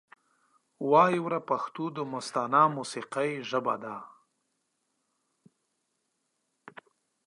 [0.91, 3.95] وایې وره پښتو دمستانه موسیقۍ ژبه ده